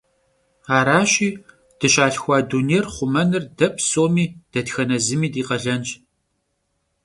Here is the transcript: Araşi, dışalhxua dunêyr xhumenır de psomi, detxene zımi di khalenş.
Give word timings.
Araşi, 0.77 1.29
dışalhxua 1.79 2.37
dunêyr 2.49 2.85
xhumenır 2.95 3.43
de 3.57 3.67
psomi, 3.77 4.25
detxene 4.51 4.97
zımi 5.05 5.29
di 5.33 5.41
khalenş. 5.47 5.89